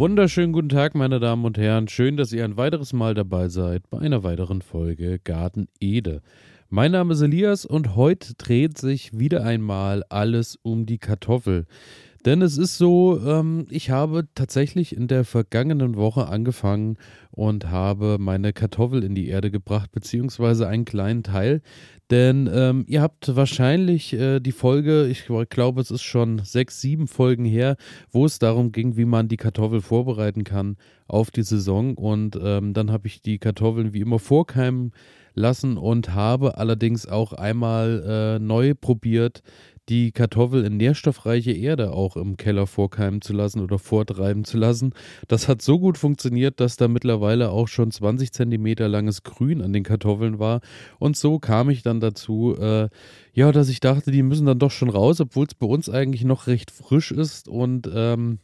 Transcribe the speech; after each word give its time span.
Wunderschönen 0.00 0.54
guten 0.54 0.70
Tag, 0.70 0.94
meine 0.94 1.20
Damen 1.20 1.44
und 1.44 1.58
Herren. 1.58 1.86
Schön, 1.86 2.16
dass 2.16 2.32
ihr 2.32 2.42
ein 2.42 2.56
weiteres 2.56 2.94
Mal 2.94 3.12
dabei 3.12 3.50
seid 3.50 3.90
bei 3.90 3.98
einer 3.98 4.22
weiteren 4.22 4.62
Folge 4.62 5.18
Garten 5.18 5.68
Ede. 5.78 6.22
Mein 6.70 6.92
Name 6.92 7.12
ist 7.12 7.20
Elias 7.20 7.66
und 7.66 7.96
heute 7.96 8.32
dreht 8.32 8.78
sich 8.78 9.18
wieder 9.18 9.44
einmal 9.44 10.02
alles 10.08 10.58
um 10.62 10.86
die 10.86 10.96
Kartoffel. 10.96 11.66
Denn 12.26 12.42
es 12.42 12.58
ist 12.58 12.76
so, 12.76 13.18
ähm, 13.24 13.66
ich 13.70 13.90
habe 13.90 14.28
tatsächlich 14.34 14.94
in 14.94 15.08
der 15.08 15.24
vergangenen 15.24 15.96
Woche 15.96 16.28
angefangen 16.28 16.98
und 17.30 17.70
habe 17.70 18.18
meine 18.20 18.52
Kartoffel 18.52 19.02
in 19.04 19.14
die 19.14 19.28
Erde 19.28 19.50
gebracht, 19.50 19.90
beziehungsweise 19.92 20.68
einen 20.68 20.84
kleinen 20.84 21.22
Teil. 21.22 21.62
Denn 22.10 22.50
ähm, 22.52 22.84
ihr 22.88 23.02
habt 23.02 23.34
wahrscheinlich 23.36 24.12
äh, 24.12 24.40
die 24.40 24.52
Folge, 24.52 25.06
ich 25.06 25.26
glaube, 25.48 25.80
es 25.80 25.90
ist 25.90 26.02
schon 26.02 26.40
sechs, 26.44 26.80
sieben 26.80 27.06
Folgen 27.06 27.44
her, 27.44 27.76
wo 28.10 28.26
es 28.26 28.38
darum 28.38 28.72
ging, 28.72 28.96
wie 28.96 29.04
man 29.04 29.28
die 29.28 29.36
Kartoffel 29.36 29.80
vorbereiten 29.80 30.44
kann 30.44 30.76
auf 31.06 31.30
die 31.30 31.44
Saison. 31.44 31.94
Und 31.94 32.38
ähm, 32.42 32.74
dann 32.74 32.90
habe 32.90 33.06
ich 33.06 33.22
die 33.22 33.38
Kartoffeln 33.38 33.94
wie 33.94 34.00
immer 34.00 34.18
vorkeimen 34.18 34.92
lassen 35.34 35.76
und 35.76 36.14
habe 36.14 36.58
allerdings 36.58 37.06
auch 37.06 37.32
einmal 37.32 38.02
äh, 38.04 38.38
neu 38.38 38.74
probiert, 38.74 39.42
die 39.88 40.12
Kartoffel 40.12 40.64
in 40.64 40.76
nährstoffreiche 40.76 41.52
Erde 41.52 41.92
auch 41.92 42.16
im 42.16 42.36
Keller 42.36 42.66
vorkeimen 42.66 43.22
zu 43.22 43.32
lassen 43.32 43.60
oder 43.60 43.78
vortreiben 43.78 44.44
zu 44.44 44.56
lassen. 44.56 44.94
Das 45.26 45.48
hat 45.48 45.62
so 45.62 45.78
gut 45.78 45.98
funktioniert, 45.98 46.60
dass 46.60 46.76
da 46.76 46.88
mittlerweile 46.88 47.50
auch 47.50 47.68
schon 47.68 47.90
20 47.90 48.32
Zentimeter 48.32 48.88
langes 48.88 49.22
Grün 49.22 49.62
an 49.62 49.72
den 49.72 49.82
Kartoffeln 49.82 50.38
war. 50.38 50.60
Und 50.98 51.16
so 51.16 51.38
kam 51.38 51.70
ich 51.70 51.82
dann 51.82 52.00
dazu, 52.00 52.56
äh, 52.56 52.88
ja, 53.32 53.52
dass 53.52 53.68
ich 53.68 53.80
dachte, 53.80 54.10
die 54.10 54.22
müssen 54.22 54.46
dann 54.46 54.58
doch 54.58 54.70
schon 54.70 54.90
raus, 54.90 55.20
obwohl 55.20 55.46
es 55.46 55.54
bei 55.54 55.66
uns 55.66 55.88
eigentlich 55.88 56.24
noch 56.24 56.46
recht 56.46 56.70
frisch 56.70 57.10
ist 57.10 57.48
und 57.48 57.90
ähm, 57.92 58.38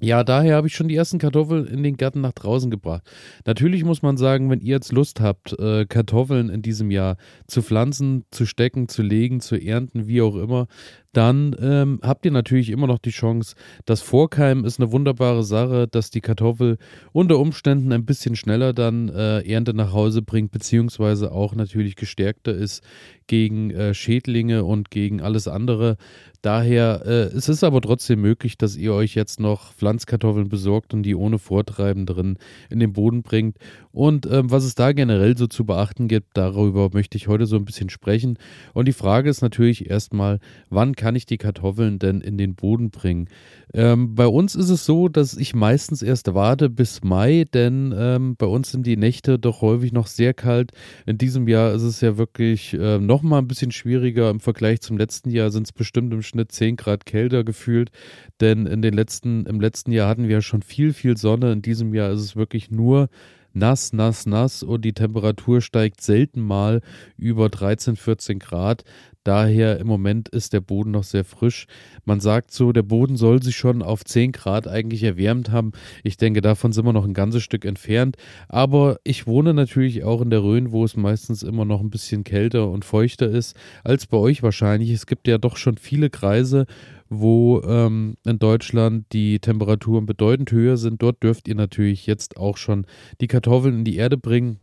ja, 0.00 0.24
daher 0.24 0.56
habe 0.56 0.66
ich 0.66 0.74
schon 0.74 0.88
die 0.88 0.96
ersten 0.96 1.18
Kartoffeln 1.18 1.66
in 1.66 1.82
den 1.82 1.96
Garten 1.96 2.20
nach 2.20 2.32
draußen 2.32 2.70
gebracht. 2.70 3.02
Natürlich 3.44 3.84
muss 3.84 4.02
man 4.02 4.16
sagen, 4.16 4.50
wenn 4.50 4.60
ihr 4.60 4.74
jetzt 4.74 4.92
Lust 4.92 5.20
habt, 5.20 5.58
äh, 5.58 5.84
Kartoffeln 5.86 6.48
in 6.48 6.62
diesem 6.62 6.90
Jahr 6.90 7.16
zu 7.46 7.62
pflanzen, 7.62 8.24
zu 8.30 8.46
stecken, 8.46 8.88
zu 8.88 9.02
legen, 9.02 9.40
zu 9.40 9.56
ernten, 9.56 10.06
wie 10.06 10.22
auch 10.22 10.36
immer, 10.36 10.66
dann 11.12 11.56
ähm, 11.60 12.00
habt 12.02 12.24
ihr 12.24 12.30
natürlich 12.30 12.70
immer 12.70 12.86
noch 12.86 12.98
die 12.98 13.10
Chance. 13.10 13.56
Das 13.84 14.00
Vorkeimen 14.00 14.64
ist 14.64 14.78
eine 14.78 14.92
wunderbare 14.92 15.42
Sache, 15.42 15.88
dass 15.88 16.10
die 16.10 16.20
Kartoffel 16.20 16.78
unter 17.12 17.38
Umständen 17.38 17.92
ein 17.92 18.04
bisschen 18.04 18.36
schneller 18.36 18.72
dann 18.72 19.08
äh, 19.08 19.40
Ernte 19.40 19.74
nach 19.74 19.92
Hause 19.92 20.22
bringt, 20.22 20.52
beziehungsweise 20.52 21.32
auch 21.32 21.54
natürlich 21.54 21.96
gestärkter 21.96 22.54
ist 22.54 22.84
gegen 23.26 23.70
äh, 23.70 23.94
Schädlinge 23.94 24.64
und 24.64 24.90
gegen 24.90 25.20
alles 25.20 25.46
andere. 25.46 25.96
Daher 26.42 27.02
äh, 27.04 27.36
es 27.36 27.48
ist 27.48 27.62
aber 27.62 27.80
trotzdem 27.80 28.20
möglich, 28.20 28.56
dass 28.56 28.76
ihr 28.76 28.94
euch 28.94 29.14
jetzt 29.14 29.40
noch 29.40 29.74
Pflanzkartoffeln 29.74 30.48
besorgt 30.48 30.94
und 30.94 31.02
die 31.02 31.14
ohne 31.14 31.38
Vortreiben 31.38 32.06
drin 32.06 32.38
in 32.70 32.80
den 32.80 32.92
Boden 32.92 33.22
bringt. 33.22 33.58
Und 33.92 34.26
ähm, 34.26 34.50
was 34.50 34.64
es 34.64 34.74
da 34.74 34.92
generell 34.92 35.36
so 35.36 35.46
zu 35.46 35.64
beachten 35.64 36.08
gibt, 36.08 36.28
darüber 36.34 36.90
möchte 36.92 37.18
ich 37.18 37.28
heute 37.28 37.46
so 37.46 37.56
ein 37.56 37.64
bisschen 37.64 37.90
sprechen. 37.90 38.38
Und 38.72 38.88
die 38.88 38.92
Frage 38.92 39.28
ist 39.28 39.42
natürlich 39.42 39.90
erstmal, 39.90 40.40
wann 40.70 40.96
kann 41.00 41.16
ich 41.16 41.24
die 41.24 41.38
Kartoffeln 41.38 41.98
denn 41.98 42.20
in 42.20 42.36
den 42.36 42.54
Boden 42.54 42.90
bringen? 42.90 43.28
Ähm, 43.72 44.14
bei 44.14 44.26
uns 44.26 44.54
ist 44.54 44.68
es 44.68 44.84
so, 44.84 45.08
dass 45.08 45.34
ich 45.34 45.54
meistens 45.54 46.02
erst 46.02 46.34
warte 46.34 46.68
bis 46.68 47.02
Mai, 47.02 47.46
denn 47.54 47.94
ähm, 47.96 48.36
bei 48.36 48.44
uns 48.44 48.70
sind 48.70 48.86
die 48.86 48.98
Nächte 48.98 49.38
doch 49.38 49.62
häufig 49.62 49.92
noch 49.92 50.06
sehr 50.06 50.34
kalt. 50.34 50.72
In 51.06 51.16
diesem 51.16 51.48
Jahr 51.48 51.72
ist 51.72 51.84
es 51.84 52.02
ja 52.02 52.18
wirklich 52.18 52.74
äh, 52.74 52.98
noch 52.98 53.22
mal 53.22 53.38
ein 53.38 53.48
bisschen 53.48 53.72
schwieriger. 53.72 54.28
Im 54.28 54.40
Vergleich 54.40 54.82
zum 54.82 54.98
letzten 54.98 55.30
Jahr 55.30 55.50
sind 55.50 55.68
es 55.68 55.72
bestimmt 55.72 56.12
im 56.12 56.20
Schnitt 56.20 56.52
10 56.52 56.76
Grad 56.76 57.06
kälter 57.06 57.44
gefühlt, 57.44 57.90
denn 58.42 58.66
in 58.66 58.82
den 58.82 58.92
letzten, 58.92 59.46
im 59.46 59.58
letzten 59.58 59.92
Jahr 59.92 60.06
hatten 60.06 60.24
wir 60.24 60.36
ja 60.36 60.42
schon 60.42 60.60
viel, 60.60 60.92
viel 60.92 61.16
Sonne. 61.16 61.52
In 61.52 61.62
diesem 61.62 61.94
Jahr 61.94 62.10
ist 62.10 62.20
es 62.20 62.36
wirklich 62.36 62.70
nur 62.70 63.08
nass, 63.52 63.92
nass, 63.92 64.26
nass 64.26 64.62
und 64.62 64.84
die 64.84 64.92
Temperatur 64.92 65.60
steigt 65.60 66.00
selten 66.00 66.40
mal 66.40 66.82
über 67.16 67.48
13, 67.48 67.96
14 67.96 68.38
Grad. 68.38 68.84
Daher 69.24 69.78
im 69.78 69.86
Moment 69.86 70.30
ist 70.30 70.54
der 70.54 70.62
Boden 70.62 70.92
noch 70.92 71.04
sehr 71.04 71.24
frisch. 71.24 71.66
Man 72.06 72.20
sagt 72.20 72.52
so, 72.52 72.72
der 72.72 72.82
Boden 72.82 73.16
soll 73.16 73.42
sich 73.42 73.54
schon 73.54 73.82
auf 73.82 74.02
10 74.02 74.32
Grad 74.32 74.66
eigentlich 74.66 75.02
erwärmt 75.02 75.50
haben. 75.50 75.72
Ich 76.02 76.16
denke, 76.16 76.40
davon 76.40 76.72
sind 76.72 76.86
wir 76.86 76.94
noch 76.94 77.04
ein 77.04 77.12
ganzes 77.12 77.42
Stück 77.42 77.66
entfernt. 77.66 78.16
Aber 78.48 78.98
ich 79.04 79.26
wohne 79.26 79.52
natürlich 79.52 80.04
auch 80.04 80.22
in 80.22 80.30
der 80.30 80.42
Rhön, 80.42 80.72
wo 80.72 80.84
es 80.84 80.96
meistens 80.96 81.42
immer 81.42 81.66
noch 81.66 81.80
ein 81.80 81.90
bisschen 81.90 82.24
kälter 82.24 82.70
und 82.70 82.86
feuchter 82.86 83.28
ist 83.28 83.54
als 83.84 84.06
bei 84.06 84.16
euch 84.16 84.42
wahrscheinlich. 84.42 84.90
Es 84.90 85.06
gibt 85.06 85.28
ja 85.28 85.36
doch 85.36 85.58
schon 85.58 85.76
viele 85.76 86.08
Kreise, 86.08 86.64
wo 87.10 87.60
ähm, 87.62 88.16
in 88.24 88.38
Deutschland 88.38 89.04
die 89.12 89.38
Temperaturen 89.38 90.06
bedeutend 90.06 90.50
höher 90.50 90.78
sind. 90.78 91.02
Dort 91.02 91.22
dürft 91.22 91.46
ihr 91.46 91.56
natürlich 91.56 92.06
jetzt 92.06 92.38
auch 92.38 92.56
schon 92.56 92.86
die 93.20 93.26
Kartoffeln 93.26 93.80
in 93.80 93.84
die 93.84 93.96
Erde 93.96 94.16
bringen. 94.16 94.60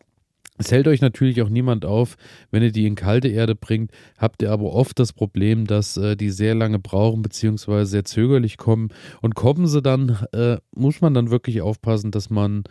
Es 0.58 0.72
hält 0.72 0.88
euch 0.88 1.02
natürlich 1.02 1.42
auch 1.42 1.50
niemand 1.50 1.86
auf, 1.86 2.18
wenn 2.52 2.64
ihr 2.64 2.72
die 2.72 2.88
in 2.88 2.96
kalte 2.96 3.28
Erde 3.28 3.56
bringt, 3.56 3.92
habt 4.18 4.42
ihr 4.42 4.52
aber 4.52 4.74
oft 4.74 4.98
das 5.00 5.14
Problem, 5.14 5.66
dass 5.66 5.98
äh, 5.98 6.16
die 6.16 6.32
sehr 6.32 6.56
lange 6.56 6.80
brauchen 6.80 7.22
bzw. 7.22 7.86
sehr 7.86 8.06
zögerlich 8.06 8.58
kommen. 8.58 8.90
Und 9.22 9.36
kommen 9.36 9.68
sie 9.68 9.82
dann, 9.82 10.18
äh, 10.34 10.58
muss 10.76 11.02
man 11.02 11.14
dann 11.14 11.30
wirklich 11.30 11.62
aufpassen, 11.62 12.12
dass 12.12 12.30
man 12.30 12.64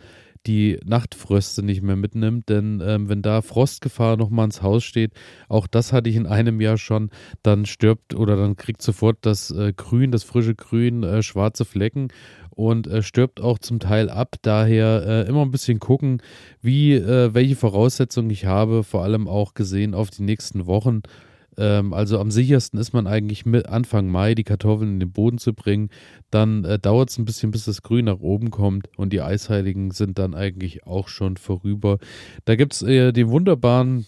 die 0.45 0.79
Nachtfröste 0.85 1.63
nicht 1.63 1.81
mehr 1.81 1.95
mitnimmt, 1.95 2.49
denn 2.49 2.81
ähm, 2.85 3.09
wenn 3.09 3.21
da 3.21 3.41
Frostgefahr 3.41 4.17
nochmal 4.17 4.45
ins 4.45 4.61
Haus 4.61 4.83
steht, 4.83 5.11
auch 5.49 5.67
das 5.67 5.91
hatte 5.91 6.09
ich 6.09 6.15
in 6.15 6.25
einem 6.25 6.61
Jahr 6.61 6.77
schon, 6.77 7.09
dann 7.43 7.65
stirbt 7.65 8.15
oder 8.15 8.37
dann 8.37 8.55
kriegt 8.55 8.81
sofort 8.81 9.17
das 9.21 9.51
äh, 9.51 9.73
Grün, 9.75 10.11
das 10.11 10.23
frische 10.23 10.55
Grün, 10.55 11.03
äh, 11.03 11.21
schwarze 11.21 11.65
Flecken 11.65 12.09
und 12.57 12.87
äh, 12.87 13.03
stirbt 13.03 13.39
auch 13.39 13.59
zum 13.59 13.79
Teil 13.79 14.09
ab. 14.09 14.35
Daher 14.41 15.03
äh, 15.05 15.29
immer 15.29 15.43
ein 15.43 15.51
bisschen 15.51 15.79
gucken, 15.79 16.21
wie, 16.61 16.93
äh, 16.93 17.33
welche 17.33 17.55
Voraussetzungen 17.55 18.29
ich 18.29 18.45
habe, 18.45 18.83
vor 18.83 19.03
allem 19.03 19.27
auch 19.27 19.53
gesehen 19.53 19.93
auf 19.93 20.09
die 20.09 20.23
nächsten 20.23 20.65
Wochen 20.65 21.01
ähm, 21.57 21.93
also 21.93 22.19
am 22.19 22.31
sichersten 22.31 22.79
ist 22.79 22.93
man 22.93 23.07
eigentlich 23.07 23.45
mit 23.45 23.67
Anfang 23.67 24.07
Mai 24.07 24.35
die 24.35 24.43
Kartoffeln 24.43 24.93
in 24.93 24.99
den 24.99 25.11
Boden 25.11 25.39
zu 25.39 25.53
bringen. 25.53 25.89
Dann 26.29 26.63
äh, 26.65 26.79
dauert 26.79 27.09
es 27.09 27.17
ein 27.17 27.25
bisschen, 27.25 27.51
bis 27.51 27.65
das 27.65 27.81
Grün 27.81 28.05
nach 28.05 28.19
oben 28.19 28.51
kommt 28.51 28.89
und 28.97 29.11
die 29.11 29.21
Eisheiligen 29.21 29.91
sind 29.91 30.19
dann 30.19 30.35
eigentlich 30.35 30.85
auch 30.85 31.07
schon 31.07 31.37
vorüber. 31.37 31.97
Da 32.45 32.55
gibt 32.55 32.73
es 32.73 32.83
äh, 32.83 33.11
den 33.11 33.29
wunderbaren 33.29 34.05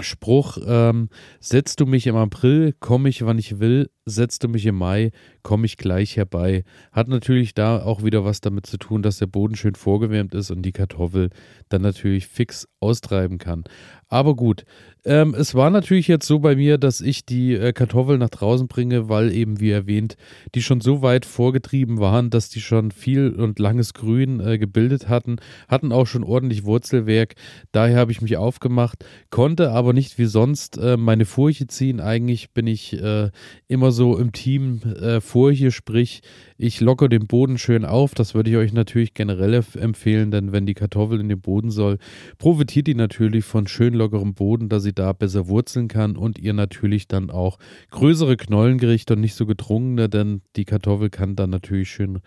Spruch, 0.00 0.58
ähm, 0.64 1.08
setzt 1.40 1.80
du 1.80 1.86
mich 1.86 2.06
im 2.06 2.14
April, 2.14 2.74
komme 2.78 3.08
ich, 3.08 3.24
wann 3.26 3.38
ich 3.38 3.58
will, 3.58 3.90
setzt 4.08 4.44
du 4.44 4.48
mich 4.48 4.66
im 4.66 4.76
Mai, 4.76 5.10
komme 5.42 5.66
ich 5.66 5.76
gleich 5.76 6.16
herbei. 6.16 6.64
Hat 6.92 7.08
natürlich 7.08 7.54
da 7.54 7.82
auch 7.82 8.02
wieder 8.02 8.24
was 8.24 8.40
damit 8.40 8.66
zu 8.66 8.78
tun, 8.78 9.02
dass 9.02 9.18
der 9.18 9.26
Boden 9.26 9.56
schön 9.56 9.74
vorgewärmt 9.74 10.34
ist 10.34 10.50
und 10.50 10.62
die 10.62 10.72
Kartoffel 10.72 11.30
dann 11.68 11.82
natürlich 11.82 12.26
fix 12.26 12.68
austreiben 12.80 13.38
kann. 13.38 13.64
Aber 14.10 14.36
gut, 14.36 14.64
ähm, 15.04 15.34
es 15.34 15.54
war 15.54 15.70
natürlich 15.70 16.08
jetzt 16.08 16.26
so 16.26 16.38
bei 16.38 16.56
mir, 16.56 16.78
dass 16.78 17.00
ich 17.00 17.26
die 17.26 17.54
äh, 17.54 17.72
Kartoffeln 17.72 18.20
nach 18.20 18.30
draußen 18.30 18.66
bringe, 18.66 19.08
weil 19.08 19.32
eben, 19.32 19.60
wie 19.60 19.70
erwähnt, 19.70 20.16
die 20.54 20.62
schon 20.62 20.80
so 20.80 21.02
weit 21.02 21.26
vorgetrieben 21.26 21.98
waren, 21.98 22.30
dass 22.30 22.48
die 22.48 22.60
schon 22.60 22.90
viel 22.90 23.30
und 23.30 23.58
langes 23.58 23.92
Grün 23.92 24.40
äh, 24.40 24.58
gebildet 24.58 25.08
hatten, 25.08 25.36
hatten 25.68 25.92
auch 25.92 26.06
schon 26.06 26.24
ordentlich 26.24 26.64
Wurzelwerk. 26.64 27.34
Daher 27.72 27.96
habe 27.98 28.12
ich 28.12 28.22
mich 28.22 28.38
aufgemacht, 28.38 29.04
konnte 29.30 29.72
aber 29.72 29.92
nicht 29.92 30.18
wie 30.18 30.26
sonst 30.26 30.78
äh, 30.78 30.96
meine 30.96 31.26
Furche 31.26 31.66
ziehen. 31.66 32.00
Eigentlich 32.00 32.52
bin 32.52 32.66
ich 32.66 32.94
äh, 32.94 33.30
immer 33.66 33.92
so 33.92 33.97
im 33.98 34.32
Team 34.32 34.80
äh, 34.82 35.20
Furche, 35.20 35.70
sprich, 35.70 36.22
ich 36.56 36.80
locke 36.80 37.08
den 37.08 37.26
Boden 37.26 37.58
schön 37.58 37.84
auf. 37.84 38.14
Das 38.14 38.34
würde 38.34 38.50
ich 38.50 38.56
euch 38.56 38.72
natürlich 38.72 39.14
generell 39.14 39.62
empfehlen, 39.74 40.30
denn 40.30 40.52
wenn 40.52 40.66
die 40.66 40.74
Kartoffel 40.74 41.20
in 41.20 41.28
den 41.28 41.40
Boden 41.40 41.70
soll, 41.70 41.98
profitiert 42.38 42.86
die 42.86 42.94
natürlich 42.94 43.44
von 43.44 43.66
schön 43.66 43.94
lockerem 43.94 44.34
Boden, 44.34 44.68
dass 44.68 44.82
sie 44.82 44.92
da 44.92 45.12
besser 45.12 45.48
wurzeln 45.48 45.88
kann 45.88 46.16
und 46.16 46.38
ihr 46.38 46.52
natürlich 46.52 47.08
dann 47.08 47.30
auch 47.30 47.58
größere 47.90 48.36
Knollen 48.36 48.78
kriegt 48.78 49.10
und 49.10 49.20
nicht 49.20 49.34
so 49.34 49.46
gedrungene, 49.46 50.08
denn 50.08 50.42
die 50.56 50.64
Kartoffel 50.64 51.10
kann 51.10 51.36
dann 51.36 51.50
natürlich 51.50 51.90
schön, 51.90 52.20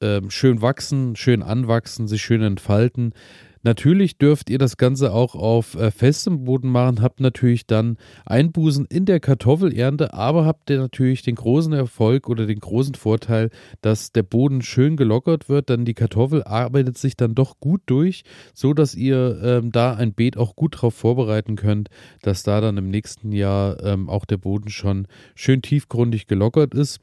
äh, 0.00 0.20
schön 0.28 0.62
wachsen, 0.62 1.16
schön 1.16 1.42
anwachsen, 1.42 2.08
sich 2.08 2.22
schön 2.22 2.42
entfalten. 2.42 3.12
Natürlich 3.62 4.18
dürft 4.18 4.50
ihr 4.50 4.58
das 4.58 4.76
Ganze 4.76 5.12
auch 5.12 5.34
auf 5.34 5.74
äh, 5.76 5.90
festem 5.90 6.44
Boden 6.44 6.68
machen, 6.68 7.00
habt 7.00 7.20
natürlich 7.20 7.66
dann 7.66 7.96
Einbußen 8.26 8.86
in 8.86 9.04
der 9.04 9.20
Kartoffelernte, 9.20 10.12
aber 10.14 10.44
habt 10.44 10.68
ihr 10.70 10.78
natürlich 10.78 11.22
den 11.22 11.36
großen 11.36 11.72
Erfolg 11.72 12.28
oder 12.28 12.46
den 12.46 12.58
großen 12.58 12.94
Vorteil, 12.94 13.50
dass 13.80 14.10
der 14.10 14.24
Boden 14.24 14.62
schön 14.62 14.96
gelockert 14.96 15.48
wird, 15.48 15.70
dann 15.70 15.84
die 15.84 15.94
Kartoffel 15.94 16.42
arbeitet 16.42 16.98
sich 16.98 17.16
dann 17.16 17.34
doch 17.34 17.60
gut 17.60 17.82
durch, 17.86 18.24
so 18.52 18.74
dass 18.74 18.94
ihr 18.94 19.40
ähm, 19.42 19.70
da 19.70 19.94
ein 19.94 20.12
Beet 20.12 20.36
auch 20.36 20.56
gut 20.56 20.74
darauf 20.76 20.94
vorbereiten 20.94 21.56
könnt, 21.56 21.88
dass 22.22 22.42
da 22.42 22.60
dann 22.60 22.76
im 22.76 22.90
nächsten 22.90 23.32
Jahr 23.32 23.82
ähm, 23.84 24.08
auch 24.08 24.24
der 24.24 24.38
Boden 24.38 24.70
schon 24.70 25.06
schön 25.34 25.62
tiefgründig 25.62 26.26
gelockert 26.26 26.74
ist. 26.74 27.00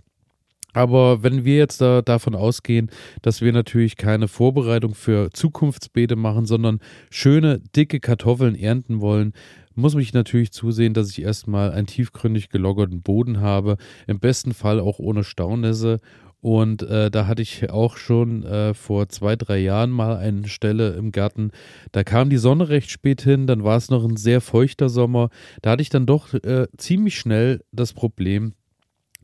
Aber 0.74 1.24
wenn 1.24 1.46
wir 1.46 1.58
jetzt 1.58 1.82
da, 1.82 2.02
davon 2.02 2.36
ausgehen, 2.36 2.92
dass 3.22 3.42
wir 3.42 3.52
natürlich 3.52 3.98
keine 3.98 4.28
Vorbereitung 4.28 4.94
für 4.94 5.32
Zukunftsbeete 5.32 6.16
machen, 6.16 6.46
sondern 6.46 6.80
schöne, 7.10 7.60
dicke 7.76 8.00
Kartoffeln 8.00 8.56
ernten 8.56 9.02
wollen, 9.02 9.34
muss 9.76 9.96
ich 9.96 10.14
natürlich 10.14 10.52
zusehen, 10.52 10.94
dass 10.94 11.10
ich 11.10 11.22
erstmal 11.22 11.72
einen 11.72 11.88
tiefgründig 11.88 12.50
geloggerten 12.50 13.02
Boden 13.02 13.40
habe, 13.40 13.78
im 14.08 14.20
besten 14.20 14.54
Fall 14.54 14.80
auch 14.80 15.00
ohne 15.00 15.24
Staunässe 15.24 16.00
Und 16.42 16.84
äh, 16.84 17.12
da 17.12 17.28
hatte 17.28 17.42
ich 17.42 17.70
auch 17.70 17.98
schon 17.98 18.44
äh, 18.44 18.74
vor 18.74 19.10
zwei, 19.10 19.36
drei 19.36 19.58
Jahren 19.60 19.92
mal 19.92 20.18
eine 20.18 20.48
Stelle 20.48 20.92
im 20.94 21.12
Garten. 21.12 21.52
Da 21.92 22.04
kam 22.04 22.30
die 22.30 22.38
Sonne 22.38 22.70
recht 22.70 22.90
spät 22.92 23.22
hin, 23.22 23.46
dann 23.46 23.64
war 23.64 23.76
es 23.76 23.90
noch 23.90 24.06
ein 24.06 24.16
sehr 24.16 24.40
feuchter 24.40 24.88
Sommer. 24.88 25.30
Da 25.62 25.72
hatte 25.72 25.82
ich 25.82 25.90
dann 25.90 26.06
doch 26.06 26.34
äh, 26.34 26.68
ziemlich 26.78 27.18
schnell 27.20 27.62
das 27.74 27.92
Problem, 27.94 28.54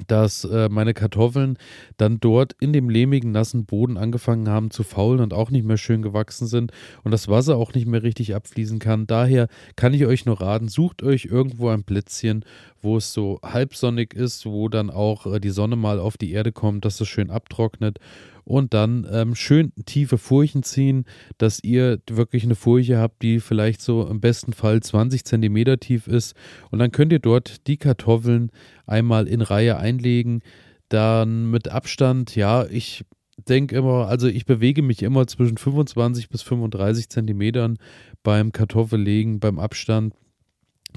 dass 0.08 0.44
äh, 0.44 0.70
meine 0.70 0.94
Kartoffeln 0.94 1.58
dann 1.98 2.20
dort 2.20 2.54
in 2.60 2.74
dem 2.74 2.90
lehmigen, 2.90 3.32
nassen 3.32 3.66
Boden 3.66 3.98
angefangen 3.98 4.50
haben 4.50 4.72
zu 4.72 4.84
faulen 4.84 5.22
und 5.22 5.34
auch 5.34 5.52
nicht 5.52 5.66
mehr 5.66 5.78
schön 5.78 6.02
gewachsen 6.02 6.48
sind 6.48 6.72
und 7.04 7.12
das 7.12 7.28
Wasser 7.28 7.58
auch 7.58 7.74
nicht 7.74 7.88
mehr 7.88 8.04
richtig 8.04 8.36
abfließen 8.36 8.80
kann. 8.80 9.08
Daher 9.08 9.48
kann 9.76 9.94
ich 9.94 10.06
euch 10.06 10.26
nur 10.26 10.42
raten, 10.42 10.68
sucht 10.68 11.02
euch 11.04 11.26
irgendwo 11.26 11.70
ein 11.70 11.84
Plätzchen, 11.84 12.44
wo 12.86 12.96
es 12.98 13.12
so 13.12 13.40
halbsonnig 13.44 14.14
ist, 14.14 14.46
wo 14.46 14.70
dann 14.70 14.90
auch 14.90 15.26
äh, 15.26 15.42
die 15.42 15.50
Sonne 15.50 15.76
mal 15.76 16.00
auf 16.00 16.16
die 16.16 16.32
Erde 16.32 16.54
kommt, 16.54 16.86
dass 16.86 17.02
es 17.02 17.10
schön 17.10 17.30
abtrocknet 17.30 18.00
und 18.46 18.74
dann 18.74 19.08
ähm, 19.12 19.36
schön 19.36 19.74
tiefe 19.86 20.18
Furchen 20.18 20.64
ziehen, 20.64 21.06
dass 21.38 21.62
ihr 21.64 22.00
wirklich 22.10 22.44
eine 22.44 22.56
Furche 22.56 22.98
habt, 22.98 23.22
die 23.24 23.40
vielleicht 23.40 23.82
so 23.82 24.08
im 24.08 24.22
besten 24.22 24.54
Fall 24.54 24.82
20 24.82 25.26
Zentimeter 25.26 25.80
tief 25.80 26.08
ist. 26.08 26.36
Und 26.70 26.80
dann 26.80 26.92
könnt 26.92 27.12
ihr 27.12 27.20
dort 27.20 27.68
die 27.68 27.78
Kartoffeln 27.78 28.52
einmal 28.86 29.28
in 29.28 29.42
Reihe 29.42 29.78
einlegen. 29.78 30.42
Dann 30.90 31.50
mit 31.50 31.70
Abstand, 31.70 32.36
ja, 32.36 32.66
ich 32.68 33.04
denke 33.50 33.76
immer, 33.76 34.08
also 34.08 34.28
ich 34.28 34.46
bewege 34.46 34.84
mich 34.84 35.02
immer 35.02 35.26
zwischen 35.28 35.58
25 35.58 36.30
bis 36.30 36.44
35 36.44 37.10
Zentimetern 37.10 37.78
beim 38.24 38.52
Kartoffellegen, 38.52 39.40
beim 39.40 39.58
Abstand. 39.58 40.14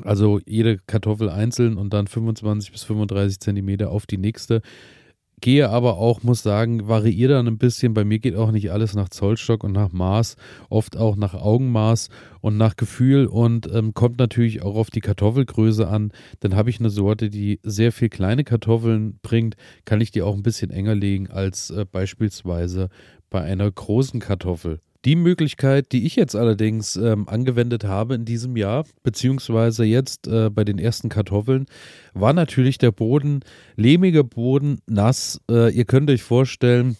Also 0.04 0.40
jede 0.46 0.78
Kartoffel 0.86 1.28
einzeln 1.28 1.76
und 1.76 1.92
dann 1.92 2.06
25 2.06 2.72
bis 2.72 2.84
35 2.84 3.40
Zentimeter 3.40 3.90
auf 3.90 4.06
die 4.06 4.18
nächste 4.18 4.62
gehe 5.40 5.68
aber 5.68 5.98
auch, 5.98 6.22
muss 6.22 6.42
sagen, 6.42 6.88
variiere 6.88 7.34
dann 7.34 7.46
ein 7.46 7.58
bisschen. 7.58 7.94
Bei 7.94 8.04
mir 8.04 8.18
geht 8.18 8.36
auch 8.36 8.50
nicht 8.50 8.70
alles 8.70 8.94
nach 8.94 9.08
Zollstock 9.08 9.64
und 9.64 9.72
nach 9.72 9.92
Maß, 9.92 10.36
oft 10.68 10.96
auch 10.96 11.16
nach 11.16 11.34
Augenmaß 11.34 12.08
und 12.40 12.56
nach 12.56 12.76
Gefühl 12.76 13.26
und 13.26 13.68
ähm, 13.72 13.94
kommt 13.94 14.18
natürlich 14.18 14.62
auch 14.62 14.76
auf 14.76 14.90
die 14.90 15.00
Kartoffelgröße 15.00 15.88
an. 15.88 16.12
Dann 16.40 16.54
habe 16.54 16.70
ich 16.70 16.80
eine 16.80 16.90
Sorte, 16.90 17.30
die 17.30 17.60
sehr 17.62 17.92
viel 17.92 18.08
kleine 18.08 18.44
Kartoffeln 18.44 19.18
bringt, 19.22 19.56
kann 19.84 20.00
ich 20.00 20.10
die 20.10 20.22
auch 20.22 20.34
ein 20.34 20.42
bisschen 20.42 20.70
enger 20.70 20.94
legen 20.94 21.28
als 21.30 21.70
äh, 21.70 21.84
beispielsweise 21.90 22.88
bei 23.30 23.42
einer 23.42 23.70
großen 23.70 24.20
Kartoffel. 24.20 24.80
Die 25.08 25.16
Möglichkeit, 25.16 25.92
die 25.92 26.04
ich 26.04 26.16
jetzt 26.16 26.36
allerdings 26.36 26.94
ähm, 26.96 27.30
angewendet 27.30 27.84
habe 27.84 28.14
in 28.14 28.26
diesem 28.26 28.58
Jahr, 28.58 28.84
beziehungsweise 29.02 29.86
jetzt 29.86 30.28
äh, 30.28 30.50
bei 30.50 30.64
den 30.64 30.78
ersten 30.78 31.08
Kartoffeln, 31.08 31.64
war 32.12 32.34
natürlich 32.34 32.76
der 32.76 32.92
Boden, 32.92 33.40
lehmiger 33.74 34.22
Boden, 34.22 34.80
nass. 34.86 35.40
Äh, 35.50 35.74
ihr 35.74 35.86
könnt 35.86 36.10
euch 36.10 36.22
vorstellen, 36.22 36.98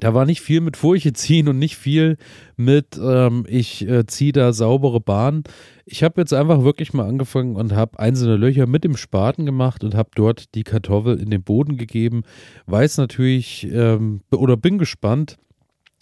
da 0.00 0.14
war 0.14 0.26
nicht 0.26 0.40
viel 0.40 0.60
mit 0.60 0.76
Furche 0.76 1.12
ziehen 1.12 1.46
und 1.46 1.60
nicht 1.60 1.76
viel 1.76 2.16
mit, 2.56 2.98
ähm, 3.00 3.44
ich 3.48 3.88
äh, 3.88 4.04
ziehe 4.04 4.32
da 4.32 4.52
saubere 4.52 4.98
Bahn. 5.00 5.44
Ich 5.86 6.02
habe 6.02 6.20
jetzt 6.20 6.32
einfach 6.32 6.64
wirklich 6.64 6.92
mal 6.92 7.06
angefangen 7.06 7.54
und 7.54 7.72
habe 7.72 8.00
einzelne 8.00 8.34
Löcher 8.34 8.66
mit 8.66 8.82
dem 8.82 8.96
Spaten 8.96 9.46
gemacht 9.46 9.84
und 9.84 9.94
habe 9.94 10.10
dort 10.16 10.56
die 10.56 10.64
Kartoffel 10.64 11.20
in 11.20 11.30
den 11.30 11.44
Boden 11.44 11.76
gegeben. 11.76 12.24
Weiß 12.66 12.98
natürlich 12.98 13.68
ähm, 13.70 14.22
oder 14.32 14.56
bin 14.56 14.78
gespannt, 14.78 15.38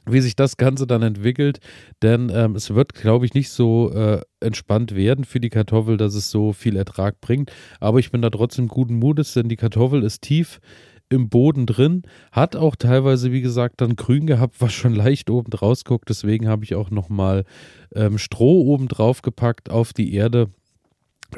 wie 0.06 0.20
sich 0.20 0.36
das 0.36 0.56
Ganze 0.56 0.86
dann 0.86 1.02
entwickelt, 1.02 1.60
denn 2.02 2.30
ähm, 2.34 2.56
es 2.56 2.74
wird, 2.74 2.94
glaube 2.94 3.24
ich, 3.26 3.34
nicht 3.34 3.50
so 3.50 3.92
äh, 3.92 4.20
entspannt 4.40 4.94
werden 4.94 5.24
für 5.24 5.40
die 5.40 5.50
Kartoffel, 5.50 5.96
dass 5.96 6.14
es 6.14 6.30
so 6.30 6.52
viel 6.52 6.76
Ertrag 6.76 7.20
bringt. 7.20 7.52
Aber 7.80 7.98
ich 7.98 8.10
bin 8.10 8.22
da 8.22 8.30
trotzdem 8.30 8.68
guten 8.68 8.94
Mutes, 8.94 9.34
denn 9.34 9.48
die 9.48 9.56
Kartoffel 9.56 10.02
ist 10.02 10.22
tief 10.22 10.60
im 11.08 11.28
Boden 11.28 11.66
drin, 11.66 12.02
hat 12.32 12.56
auch 12.56 12.74
teilweise, 12.74 13.32
wie 13.32 13.42
gesagt, 13.42 13.80
dann 13.80 13.96
grün 13.96 14.26
gehabt, 14.26 14.60
was 14.60 14.72
schon 14.72 14.94
leicht 14.94 15.30
oben 15.30 15.50
draus 15.50 15.84
guckt. 15.84 16.08
Deswegen 16.08 16.48
habe 16.48 16.64
ich 16.64 16.74
auch 16.74 16.90
nochmal 16.90 17.44
ähm, 17.94 18.18
Stroh 18.18 18.62
oben 18.62 18.88
drauf 18.88 19.22
gepackt 19.22 19.70
auf 19.70 19.92
die 19.92 20.14
Erde 20.14 20.48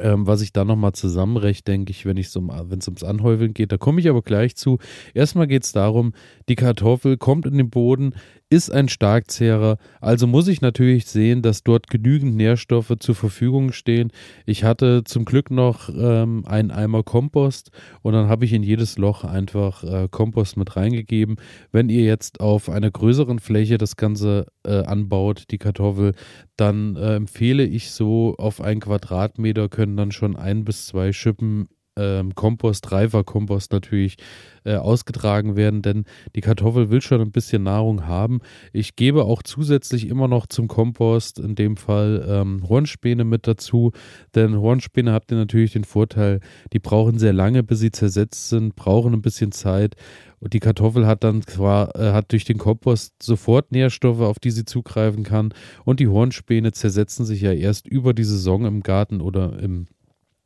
ähm, 0.01 0.27
was 0.27 0.43
ich 0.43 0.53
da 0.53 0.65
nochmal 0.65 0.93
zusammenrecht, 0.93 1.67
denke 1.69 1.91
ich, 1.91 2.07
wenn 2.07 2.17
es 2.17 2.35
um, 2.37 2.51
ums 2.51 3.05
Anhäufeln 3.05 3.55
geht. 3.55 3.73
Da 3.73 3.79
komme 3.79 4.01
ich 4.01 4.09
aber 4.09 4.23
gleich 4.23 4.57
zu. 4.57 4.79
Erstmal 5.15 5.47
geht 5.47 5.65
es 5.65 5.73
darum, 5.73 6.13
die 6.49 6.57
Kartoffel 6.57 7.17
kommt 7.17 7.47
in 7.47 7.59
den 7.59 7.71
Boden, 7.71 8.15
ist 8.51 8.71
ein 8.71 8.89
Starkzehrer, 8.89 9.79
also 10.01 10.27
muss 10.27 10.47
ich 10.49 10.61
natürlich 10.61 11.07
sehen, 11.07 11.43
dass 11.43 11.65
dort 11.65 11.89
genügend 11.89 12.37
Nährstoffe 12.37 12.93
zur 13.01 13.15
Verfügung 13.15 13.73
stehen. 13.73 14.13
Ich 14.47 14.63
hatte 14.63 15.03
zum 15.05 15.25
Glück 15.25 15.51
noch 15.51 15.89
ähm, 15.89 16.45
einen 16.47 16.71
Eimer 16.71 17.03
Kompost 17.03 17.71
und 18.03 18.13
dann 18.13 18.29
habe 18.29 18.45
ich 18.45 18.53
in 18.53 18.63
jedes 18.63 18.97
Loch 18.97 19.25
einfach 19.25 19.83
äh, 19.83 20.09
Kompost 20.11 20.57
mit 20.57 20.77
reingegeben. 20.77 21.37
Wenn 21.73 21.89
ihr 21.89 22.05
jetzt 22.05 22.41
auf 22.41 22.69
einer 22.69 22.91
größeren 22.91 23.41
Fläche 23.41 23.79
das 23.79 23.97
Ganze 23.97 24.47
äh, 24.65 24.85
anbaut, 24.85 25.45
die 25.51 25.59
Kartoffel, 25.59 26.13
dann 26.57 26.97
äh, 26.97 27.17
empfehle 27.17 27.65
ich 27.65 27.91
so 27.91 28.37
auf 28.39 28.61
einen 28.61 28.81
Quadratmeter 28.81 29.69
können 29.85 29.99
dann 29.99 30.13
schon 30.13 30.35
ein 30.35 30.65
bis 30.65 30.87
zwei 30.87 31.13
Schippen 31.13 31.69
ähm, 31.97 32.35
Kompost, 32.35 32.91
reifer 32.91 33.23
Kompost 33.23 33.71
natürlich 33.71 34.17
äh, 34.65 34.77
ausgetragen 34.77 35.57
werden, 35.57 35.83
denn 35.83 36.05
die 36.35 36.41
Kartoffel 36.41 36.89
will 36.89 37.03
schon 37.03 37.21
ein 37.21 37.33
bisschen 37.33 37.65
Nahrung 37.65 38.07
haben. 38.07 38.41
Ich 38.73 38.97
gebe 38.97 39.27
auch 39.27 39.43
zusätzlich 39.43 40.09
immer 40.09 40.27
noch 40.27 40.47
zum 40.47 40.69
Kompost, 40.69 41.39
in 41.39 41.55
dem 41.55 41.77
Fall 41.77 42.25
ähm, 42.27 42.67
Hornspäne 42.67 43.25
mit 43.25 43.47
dazu, 43.47 43.93
denn 44.35 44.57
Hornspäne 44.57 45.13
habt 45.13 45.31
ihr 45.31 45.37
natürlich 45.37 45.75
den 45.75 45.85
Vorteil, 45.85 46.41
die 46.73 46.79
brauchen 46.79 47.19
sehr 47.19 47.35
lange, 47.35 47.63
bis 47.63 47.81
sie 47.81 47.93
zersetzt 47.93 48.49
sind, 48.49 48.77
brauchen 48.77 49.13
ein 49.13 49.23
bisschen 49.23 49.53
Zeit 49.53 49.97
und 50.45 50.53
die 50.53 50.61
Kartoffel 50.61 51.07
hat 51.07 51.25
dann 51.25 51.41
zwar, 51.41 51.99
äh, 51.99 52.13
hat 52.13 52.31
durch 52.31 52.45
den 52.45 52.59
Kompost 52.59 53.15
sofort 53.23 53.73
Nährstoffe, 53.73 54.21
auf 54.21 54.39
die 54.39 54.51
sie 54.51 54.67
zugreifen 54.67 55.25
kann. 55.25 55.55
Und 55.87 56.01
die 56.01 56.09
Hornspäne 56.09 56.73
zersetzen 56.73 57.25
sich 57.25 57.41
ja 57.41 57.53
erst 57.53 57.89
über 57.89 58.13
die 58.13 58.25
Saison 58.25 58.67
im 58.67 58.83
Garten 58.83 59.23
oder 59.23 59.59
im 59.59 59.87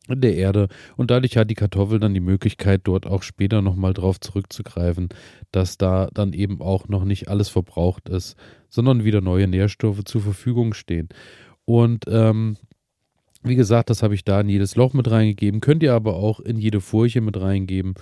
in 0.07 0.23
der 0.23 0.37
Erde 0.37 0.69
und 0.97 1.11
dadurch 1.11 1.37
hat 1.37 1.51
die 1.51 1.55
Kartoffel 1.55 1.99
dann 1.99 2.15
die 2.15 2.21
Möglichkeit, 2.21 2.81
dort 2.85 3.07
auch 3.07 3.23
später 3.23 3.61
nochmal 3.61 3.93
drauf 3.93 4.19
zurückzugreifen, 4.19 5.11
dass 5.53 5.77
da 5.77 6.09
dann 6.15 6.33
eben 6.33 6.63
auch 6.63 6.89
noch 6.89 7.05
nicht 7.05 7.29
alles 7.29 7.51
verbraucht 7.51 8.09
ist, 8.09 8.35
sondern 8.71 9.05
wieder 9.05 9.21
neue 9.21 9.47
Nährstoffe 9.49 10.03
zur 10.05 10.23
Verfügung 10.23 10.73
stehen. 10.73 11.11
Und 11.67 12.07
ähm, 12.09 12.57
wie 13.43 13.55
gesagt, 13.55 13.91
das 13.91 14.03
habe 14.03 14.15
ich 14.15 14.25
da 14.25 14.41
in 14.41 14.49
jedes 14.49 14.77
Loch 14.77 14.95
mit 14.95 15.11
reingegeben, 15.11 15.61
könnt 15.61 15.83
ihr 15.83 15.93
aber 15.93 16.17
auch 16.17 16.41
in 16.41 16.57
jede 16.57 16.81
Furche 16.81 17.21
mit 17.21 17.39
reingeben 17.39 17.93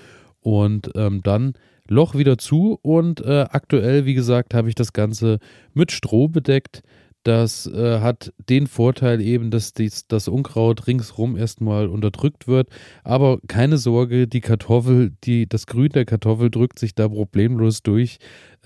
und 0.46 0.92
ähm, 0.94 1.22
dann 1.24 1.54
Loch 1.88 2.14
wieder 2.14 2.38
zu 2.38 2.78
und 2.82 3.20
äh, 3.20 3.46
aktuell, 3.50 4.06
wie 4.06 4.14
gesagt, 4.14 4.54
habe 4.54 4.68
ich 4.68 4.76
das 4.76 4.92
Ganze 4.92 5.40
mit 5.74 5.90
Stroh 5.90 6.28
bedeckt. 6.28 6.82
Das 7.24 7.66
äh, 7.66 7.98
hat 7.98 8.32
den 8.48 8.68
Vorteil 8.68 9.20
eben, 9.20 9.50
dass 9.50 9.72
dies, 9.72 10.06
das 10.06 10.28
Unkraut 10.28 10.86
ringsrum 10.86 11.36
erstmal 11.36 11.88
unterdrückt 11.88 12.46
wird. 12.46 12.68
Aber 13.02 13.40
keine 13.48 13.78
Sorge, 13.78 14.28
die 14.28 14.40
Kartoffel, 14.40 15.10
die, 15.24 15.48
das 15.48 15.66
Grün 15.66 15.90
der 15.90 16.04
Kartoffel 16.04 16.52
drückt 16.52 16.78
sich 16.78 16.94
da 16.94 17.08
problemlos 17.08 17.82
durch. 17.82 18.18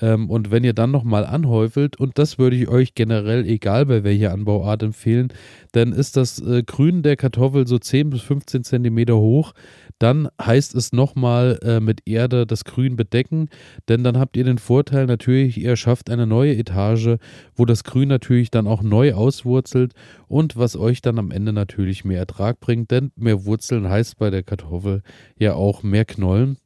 Ähm, 0.02 0.28
und 0.28 0.50
wenn 0.50 0.62
ihr 0.62 0.74
dann 0.74 0.90
nochmal 0.90 1.24
anhäufelt, 1.24 1.98
und 1.98 2.18
das 2.18 2.38
würde 2.38 2.56
ich 2.56 2.68
euch 2.68 2.94
generell, 2.94 3.46
egal 3.46 3.86
bei 3.86 4.04
welcher 4.04 4.32
Anbauart, 4.32 4.82
empfehlen, 4.82 5.28
dann 5.72 5.94
ist 5.94 6.18
das 6.18 6.38
äh, 6.40 6.62
Grün 6.62 7.02
der 7.02 7.16
Kartoffel 7.16 7.66
so 7.66 7.78
10 7.78 8.10
bis 8.10 8.20
15 8.20 8.64
Zentimeter 8.64 9.16
hoch. 9.16 9.54
Dann 10.00 10.28
heißt 10.42 10.74
es 10.74 10.92
nochmal 10.92 11.60
äh, 11.62 11.78
mit 11.78 12.00
Erde 12.06 12.46
das 12.46 12.64
Grün 12.64 12.96
bedecken, 12.96 13.50
denn 13.88 14.02
dann 14.02 14.18
habt 14.18 14.34
ihr 14.36 14.44
den 14.44 14.56
Vorteil 14.56 15.04
natürlich, 15.04 15.58
ihr 15.58 15.76
schafft 15.76 16.08
eine 16.08 16.26
neue 16.26 16.56
Etage, 16.56 17.18
wo 17.54 17.66
das 17.66 17.84
Grün 17.84 18.08
natürlich 18.08 18.50
dann 18.50 18.66
auch 18.66 18.82
neu 18.82 19.12
auswurzelt 19.12 19.92
und 20.26 20.56
was 20.56 20.74
euch 20.74 21.02
dann 21.02 21.18
am 21.18 21.30
Ende 21.30 21.52
natürlich 21.52 22.06
mehr 22.06 22.18
Ertrag 22.18 22.60
bringt, 22.60 22.90
denn 22.90 23.12
mehr 23.14 23.44
Wurzeln 23.44 23.90
heißt 23.90 24.16
bei 24.18 24.30
der 24.30 24.42
Kartoffel 24.42 25.02
ja 25.38 25.52
auch 25.52 25.82
mehr 25.82 26.06
Knollen. 26.06 26.56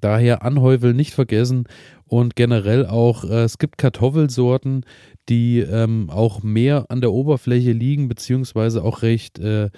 Daher 0.00 0.42
Anhäufel 0.42 0.94
nicht 0.94 1.12
vergessen 1.12 1.68
und 2.06 2.34
generell 2.34 2.86
auch, 2.86 3.24
äh, 3.24 3.44
es 3.44 3.58
gibt 3.58 3.76
Kartoffelsorten, 3.76 4.86
die 5.28 5.60
ähm, 5.60 6.08
auch 6.08 6.42
mehr 6.42 6.86
an 6.88 7.02
der 7.02 7.12
Oberfläche 7.12 7.72
liegen, 7.72 8.08
beziehungsweise 8.08 8.82
auch 8.82 9.02
recht 9.02 9.38
äh, 9.38 9.68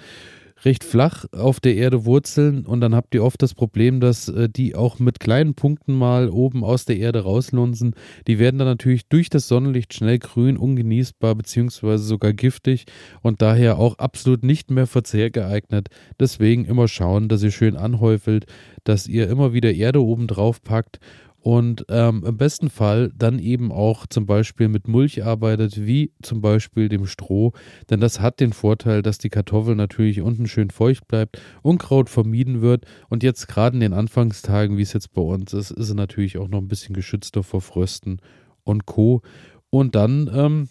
recht 0.65 0.83
flach 0.83 1.25
auf 1.31 1.59
der 1.59 1.75
Erde 1.75 2.05
wurzeln 2.05 2.65
und 2.65 2.81
dann 2.81 2.95
habt 2.95 3.13
ihr 3.13 3.23
oft 3.23 3.41
das 3.41 3.53
Problem, 3.53 3.99
dass 3.99 4.27
äh, 4.29 4.49
die 4.49 4.75
auch 4.75 4.99
mit 4.99 5.19
kleinen 5.19 5.53
Punkten 5.53 5.93
mal 5.93 6.29
oben 6.29 6.63
aus 6.63 6.85
der 6.85 6.97
Erde 6.97 7.21
rauslunsen. 7.21 7.93
Die 8.27 8.39
werden 8.39 8.57
dann 8.57 8.67
natürlich 8.67 9.07
durch 9.07 9.29
das 9.29 9.47
Sonnenlicht 9.47 9.93
schnell 9.93 10.19
grün, 10.19 10.57
ungenießbar 10.57 11.35
beziehungsweise 11.35 12.03
sogar 12.03 12.33
giftig 12.33 12.85
und 13.21 13.41
daher 13.41 13.77
auch 13.77 13.97
absolut 13.97 14.43
nicht 14.43 14.71
mehr 14.71 14.87
verzehrgeeignet. 14.87 15.89
Deswegen 16.19 16.65
immer 16.65 16.87
schauen, 16.87 17.27
dass 17.29 17.43
ihr 17.43 17.51
schön 17.51 17.75
anhäufelt, 17.75 18.45
dass 18.83 19.07
ihr 19.07 19.29
immer 19.29 19.53
wieder 19.53 19.73
Erde 19.73 20.03
oben 20.03 20.27
drauf 20.27 20.61
packt 20.63 20.99
und 21.41 21.85
ähm, 21.89 22.23
im 22.25 22.35
besten 22.35 22.69
Fall 22.69 23.11
dann 23.15 23.39
eben 23.39 23.71
auch 23.71 24.05
zum 24.07 24.25
Beispiel 24.25 24.67
mit 24.67 24.87
Mulch 24.87 25.23
arbeitet, 25.23 25.85
wie 25.85 26.11
zum 26.21 26.41
Beispiel 26.41 26.89
dem 26.89 27.05
Stroh, 27.05 27.53
denn 27.89 27.99
das 27.99 28.19
hat 28.19 28.39
den 28.39 28.53
Vorteil, 28.53 29.01
dass 29.01 29.17
die 29.17 29.29
Kartoffel 29.29 29.75
natürlich 29.75 30.21
unten 30.21 30.47
schön 30.47 30.71
feucht 30.71 31.07
bleibt, 31.07 31.39
Unkraut 31.61 32.09
vermieden 32.09 32.61
wird. 32.61 32.85
Und 33.09 33.23
jetzt 33.23 33.47
gerade 33.47 33.75
in 33.75 33.81
den 33.81 33.93
Anfangstagen, 33.93 34.77
wie 34.77 34.81
es 34.81 34.93
jetzt 34.93 35.13
bei 35.13 35.21
uns 35.21 35.53
ist, 35.53 35.71
ist 35.71 35.87
sie 35.87 35.95
natürlich 35.95 36.37
auch 36.37 36.49
noch 36.49 36.59
ein 36.59 36.67
bisschen 36.67 36.95
geschützter 36.95 37.43
vor 37.43 37.61
Frösten 37.61 38.19
und 38.63 38.85
Co. 38.85 39.21
Und 39.69 39.95
dann 39.95 40.29
ähm, 40.33 40.69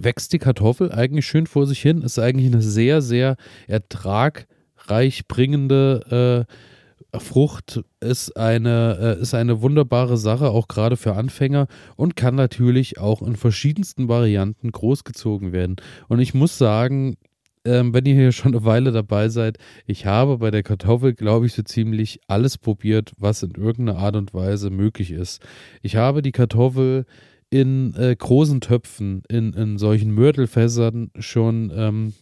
wächst 0.00 0.32
die 0.32 0.38
Kartoffel 0.38 0.90
eigentlich 0.90 1.26
schön 1.26 1.46
vor 1.46 1.66
sich 1.66 1.80
hin, 1.80 2.02
ist 2.02 2.18
eigentlich 2.18 2.52
eine 2.52 2.62
sehr, 2.62 3.02
sehr 3.02 3.36
ertragreich 3.68 5.28
bringende 5.28 6.46
äh, 6.48 6.71
Frucht 7.18 7.82
ist 8.00 8.36
eine, 8.36 9.16
äh, 9.18 9.20
ist 9.20 9.34
eine 9.34 9.60
wunderbare 9.60 10.16
Sache, 10.16 10.50
auch 10.50 10.68
gerade 10.68 10.96
für 10.96 11.14
Anfänger 11.14 11.66
und 11.96 12.16
kann 12.16 12.34
natürlich 12.34 12.98
auch 12.98 13.22
in 13.22 13.36
verschiedensten 13.36 14.08
Varianten 14.08 14.72
großgezogen 14.72 15.52
werden. 15.52 15.76
Und 16.08 16.20
ich 16.20 16.32
muss 16.32 16.56
sagen, 16.56 17.16
ähm, 17.64 17.92
wenn 17.92 18.06
ihr 18.06 18.14
hier 18.14 18.32
schon 18.32 18.54
eine 18.54 18.64
Weile 18.64 18.92
dabei 18.92 19.28
seid, 19.28 19.58
ich 19.86 20.06
habe 20.06 20.38
bei 20.38 20.50
der 20.50 20.62
Kartoffel, 20.62 21.12
glaube 21.12 21.46
ich, 21.46 21.52
so 21.52 21.62
ziemlich 21.62 22.20
alles 22.28 22.56
probiert, 22.56 23.12
was 23.18 23.42
in 23.42 23.52
irgendeiner 23.52 23.98
Art 23.98 24.16
und 24.16 24.32
Weise 24.32 24.70
möglich 24.70 25.10
ist. 25.10 25.42
Ich 25.82 25.96
habe 25.96 26.22
die 26.22 26.32
Kartoffel 26.32 27.04
in 27.50 27.94
äh, 27.96 28.16
großen 28.16 28.62
Töpfen, 28.62 29.22
in, 29.28 29.52
in 29.52 29.76
solchen 29.76 30.14
Mörtelfässern 30.14 31.10
schon 31.18 31.70
ähm, 31.76 32.14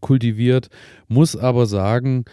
kultiviert, 0.00 0.68
muss 1.08 1.34
aber 1.34 1.66
sagen, 1.66 2.24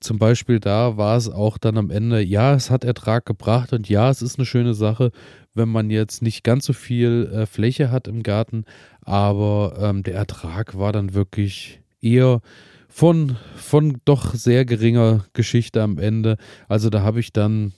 zum 0.00 0.18
Beispiel 0.18 0.60
da 0.60 0.96
war 0.96 1.16
es 1.16 1.28
auch 1.28 1.58
dann 1.58 1.78
am 1.78 1.90
Ende, 1.90 2.22
ja, 2.22 2.54
es 2.54 2.70
hat 2.70 2.84
Ertrag 2.84 3.26
gebracht 3.26 3.72
und 3.72 3.88
ja, 3.88 4.10
es 4.10 4.22
ist 4.22 4.38
eine 4.38 4.46
schöne 4.46 4.74
Sache, 4.74 5.10
wenn 5.54 5.68
man 5.68 5.90
jetzt 5.90 6.22
nicht 6.22 6.44
ganz 6.44 6.66
so 6.66 6.72
viel 6.72 7.30
äh, 7.32 7.46
Fläche 7.46 7.90
hat 7.90 8.08
im 8.08 8.22
Garten, 8.22 8.64
aber 9.02 9.76
ähm, 9.80 10.02
der 10.02 10.14
Ertrag 10.14 10.78
war 10.78 10.92
dann 10.92 11.14
wirklich 11.14 11.80
eher 12.00 12.40
von, 12.88 13.36
von 13.56 14.00
doch 14.04 14.34
sehr 14.34 14.64
geringer 14.64 15.26
Geschichte 15.32 15.82
am 15.82 15.98
Ende. 15.98 16.36
Also 16.66 16.88
da 16.88 17.02
habe 17.02 17.20
ich 17.20 17.32
dann, 17.32 17.72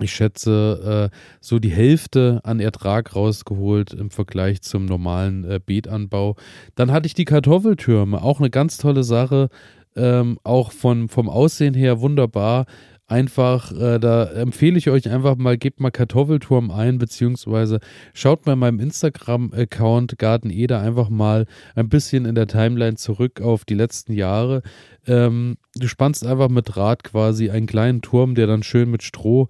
ich 0.00 0.12
schätze, 0.12 1.10
äh, 1.10 1.16
so 1.40 1.58
die 1.58 1.70
Hälfte 1.70 2.40
an 2.44 2.60
Ertrag 2.60 3.16
rausgeholt 3.16 3.94
im 3.94 4.10
Vergleich 4.10 4.60
zum 4.62 4.84
normalen 4.84 5.44
äh, 5.44 5.60
Beetanbau. 5.64 6.36
Dann 6.74 6.92
hatte 6.92 7.06
ich 7.06 7.14
die 7.14 7.24
Kartoffeltürme, 7.24 8.22
auch 8.22 8.38
eine 8.38 8.50
ganz 8.50 8.76
tolle 8.76 9.02
Sache 9.02 9.48
ähm, 9.98 10.38
auch 10.44 10.72
von, 10.72 11.08
vom 11.08 11.28
Aussehen 11.28 11.74
her 11.74 12.00
wunderbar. 12.00 12.66
Einfach, 13.10 13.72
äh, 13.72 13.98
da 13.98 14.24
empfehle 14.24 14.76
ich 14.76 14.90
euch 14.90 15.08
einfach 15.08 15.36
mal, 15.36 15.56
gebt 15.56 15.80
mal 15.80 15.90
Kartoffelturm 15.90 16.70
ein, 16.70 16.98
beziehungsweise 16.98 17.80
schaut 18.12 18.44
mal 18.44 18.52
in 18.52 18.58
meinem 18.58 18.80
Instagram-Account 18.80 20.18
Garten 20.18 20.50
Eder 20.50 20.80
einfach 20.82 21.08
mal 21.08 21.46
ein 21.74 21.88
bisschen 21.88 22.26
in 22.26 22.34
der 22.34 22.46
Timeline 22.46 22.96
zurück 22.96 23.40
auf 23.40 23.64
die 23.64 23.74
letzten 23.74 24.12
Jahre. 24.12 24.60
Ähm, 25.06 25.56
du 25.74 25.88
spannst 25.88 26.26
einfach 26.26 26.50
mit 26.50 26.66
Draht 26.68 27.02
quasi 27.02 27.48
einen 27.48 27.66
kleinen 27.66 28.02
Turm, 28.02 28.34
der 28.34 28.46
dann 28.46 28.62
schön 28.62 28.90
mit 28.90 29.02
Stroh 29.02 29.48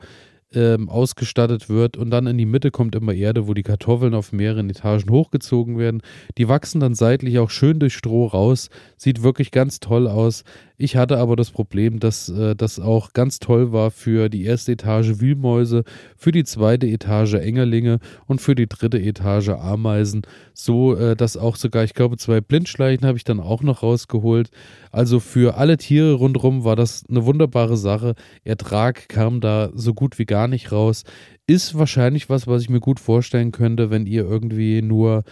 ähm, 0.55 0.89
ausgestattet 0.89 1.69
wird 1.69 1.97
und 1.97 2.11
dann 2.11 2.27
in 2.27 2.39
die 2.39 2.47
Mitte 2.47 2.71
kommt 2.71 2.95
immer 2.95 3.13
Erde, 3.13 3.47
wo 3.49 3.55
die 3.55 3.63
Kartoffeln 3.63 4.15
auf 4.15 4.33
mehreren 4.33 4.71
Etagen 4.71 5.11
hochgezogen 5.11 5.79
werden. 5.79 6.03
Die 6.39 6.49
wachsen 6.49 6.81
dann 6.81 6.95
seitlich 6.95 7.39
auch 7.39 7.51
schön 7.51 7.79
durch 7.79 7.95
Stroh 7.95 8.27
raus, 8.27 8.71
sieht 8.97 9.23
wirklich 9.23 9.51
ganz 9.51 9.81
toll 9.81 10.09
aus. 10.09 10.45
Ich 10.81 10.95
hatte 10.95 11.19
aber 11.19 11.35
das 11.35 11.51
Problem, 11.51 11.99
dass 11.99 12.29
äh, 12.29 12.55
das 12.55 12.79
auch 12.79 13.13
ganz 13.13 13.41
toll 13.41 13.73
war 13.73 13.91
für 13.91 14.29
die 14.29 14.45
erste 14.45 14.73
Etage 14.73 15.19
Wühlmäuse, 15.19 15.83
für 16.17 16.31
die 16.31 16.45
zweite 16.45 16.87
Etage 16.87 17.35
Engerlinge 17.35 17.99
und 18.27 18.41
für 18.41 18.55
die 18.55 18.69
dritte 18.69 19.01
Etage 19.01 19.49
Ameisen. 19.49 20.23
So, 20.55 20.95
äh, 20.95 21.17
dass 21.17 21.37
auch 21.37 21.57
sogar, 21.57 21.83
ich 21.83 21.95
glaube, 21.95 22.17
zwei 22.17 22.41
Blindschleichen 22.41 23.05
habe 23.09 23.19
ich 23.19 23.25
dann 23.25 23.41
auch 23.41 23.63
noch 23.65 23.83
rausgeholt. 23.83 24.51
Also 24.93 25.19
für 25.19 25.57
alle 25.57 25.79
Tiere 25.79 26.13
rundherum 26.13 26.63
war 26.63 26.77
das 26.77 27.05
eine 27.11 27.27
wunderbare 27.27 27.77
Sache. 27.77 28.15
Ertrag 28.45 29.09
kam 29.09 29.41
da 29.41 29.71
so 29.75 29.95
gut 29.95 30.21
wie 30.21 30.27
gar 30.27 30.47
nicht 30.47 30.71
raus. 30.71 31.03
Ist 31.49 31.77
wahrscheinlich 31.77 32.31
was, 32.31 32.47
was 32.47 32.63
ich 32.63 32.71
mir 32.71 32.81
gut 32.81 33.01
vorstellen 33.01 33.51
könnte, 33.51 33.91
wenn 33.91 34.07
ihr 34.07 34.23
irgendwie 34.23 34.81
nur 34.81 35.25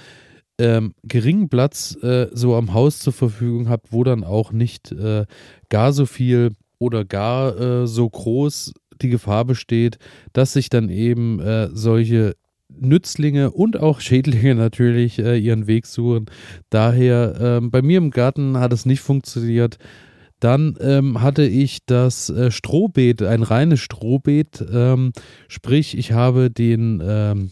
ähm, 0.59 0.95
geringen 1.05 1.49
Platz 1.49 1.97
äh, 2.03 2.29
so 2.33 2.55
am 2.55 2.73
Haus 2.73 2.99
zur 2.99 3.13
Verfügung 3.13 3.69
habt, 3.69 3.93
wo 3.93 4.05
dann 4.05 4.25
auch 4.25 4.53
nicht 4.53 4.93
äh, 4.93 5.27
gar 5.69 5.93
so 5.93 6.07
viel 6.07 6.53
oder 6.79 7.05
gar 7.05 7.59
äh, 7.59 7.87
so 7.87 8.09
groß 8.09 8.73
die 9.03 9.11
Gefahr 9.11 9.45
besteht, 9.45 9.99
dass 10.33 10.55
sich 10.55 10.71
dann 10.71 10.89
eben 10.89 11.41
äh, 11.41 11.69
solche 11.73 12.35
Nützlinge 12.69 13.51
und 13.51 13.79
auch 13.79 14.01
Schädlinge 14.01 14.55
natürlich 14.57 15.19
äh, 15.19 15.39
ihren 15.39 15.67
Weg 15.67 15.87
suchen. 15.87 16.27
Daher, 16.71 17.37
ähm, 17.41 17.71
bei 17.71 17.83
mir 17.83 17.99
im 17.99 18.11
Garten 18.11 18.59
hat 18.59 18.73
es 18.73 18.87
nicht 18.87 19.01
funktioniert. 19.01 19.79
Dann 20.39 20.77
ähm, 20.81 21.23
hatte 21.23 21.45
ich 21.45 21.87
das 21.87 22.29
äh, 22.29 22.51
Strohbeet, 22.51 23.23
ein 23.23 23.43
reines 23.43 23.81
Strohbeet, 23.81 24.63
ähm, 24.71 25.13
sprich 25.49 25.97
ich 25.97 26.13
habe 26.13 26.51
den 26.51 27.03
ähm, 27.03 27.51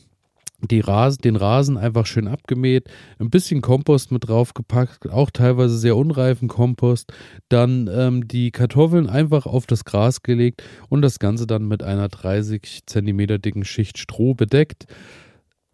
die 0.69 0.81
Rasen, 0.81 1.23
den 1.23 1.37
Rasen 1.37 1.77
einfach 1.77 2.07
schön 2.07 2.29
abgemäht, 2.29 2.89
ein 3.19 3.31
bisschen 3.31 3.61
Kompost 3.61 4.13
mit 4.13 4.29
draufgepackt, 4.29 5.11
auch 5.11 5.31
teilweise 5.31 5.79
sehr 5.79 5.97
unreifen 5.97 6.49
Kompost, 6.49 7.13
dann 7.49 7.91
ähm, 7.93 8.29
die 8.29 8.51
Kartoffeln 8.51 9.09
einfach 9.09 9.47
auf 9.47 9.67
das 9.67 9.85
Gras 9.85 10.23
gelegt 10.23 10.63
und 10.89 11.03
das 11.03 11.19
Ganze 11.19 11.47
dann 11.47 11.67
mit 11.67 11.83
einer 11.83 12.09
30 12.09 12.81
cm 12.87 13.41
dicken 13.41 13.65
Schicht 13.65 13.99
Stroh 13.99 14.35
bedeckt. 14.35 14.87